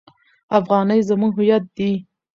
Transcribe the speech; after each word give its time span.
افغانۍ 0.57 0.99
زموږ 1.09 1.31
هویت 1.37 1.63
دی. 1.77 1.91